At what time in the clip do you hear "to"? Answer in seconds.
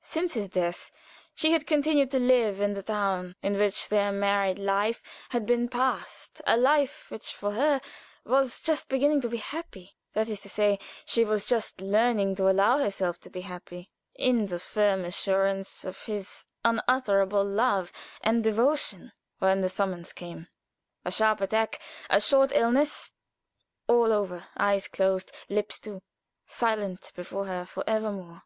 2.12-2.18, 9.20-9.28, 10.40-10.48, 12.36-12.48, 13.20-13.28